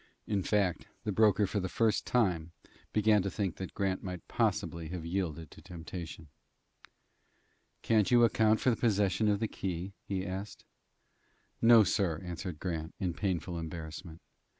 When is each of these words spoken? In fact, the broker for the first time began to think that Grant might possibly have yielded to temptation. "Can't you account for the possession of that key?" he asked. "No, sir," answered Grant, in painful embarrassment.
In 0.25 0.41
fact, 0.41 0.87
the 1.03 1.11
broker 1.11 1.45
for 1.45 1.59
the 1.59 1.69
first 1.69 2.07
time 2.07 2.53
began 2.91 3.21
to 3.21 3.29
think 3.29 3.57
that 3.57 3.75
Grant 3.75 4.01
might 4.01 4.27
possibly 4.27 4.87
have 4.87 5.05
yielded 5.05 5.51
to 5.51 5.61
temptation. 5.61 6.27
"Can't 7.83 8.09
you 8.09 8.23
account 8.23 8.59
for 8.61 8.71
the 8.71 8.75
possession 8.81 9.27
of 9.27 9.39
that 9.41 9.49
key?" 9.49 9.93
he 10.03 10.25
asked. 10.25 10.65
"No, 11.61 11.83
sir," 11.83 12.19
answered 12.23 12.57
Grant, 12.57 12.95
in 12.99 13.13
painful 13.13 13.59
embarrassment. 13.59 14.21